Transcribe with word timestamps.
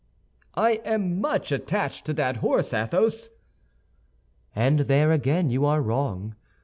"I 0.55 0.81
am 0.83 1.21
much 1.21 1.51
attached 1.51 2.05
to 2.07 2.13
that 2.13 2.37
horse, 2.37 2.73
Athos." 2.73 3.29
"And 4.55 4.79
there 4.79 5.11
again 5.11 5.51
you 5.51 5.63
are 5.67 5.79
wrong. 5.79 6.33